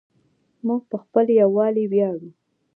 موږ 0.65 0.81
په 0.89 0.97
خپل 1.03 1.25
یووالي 1.41 1.85
ویاړو. 1.91 2.29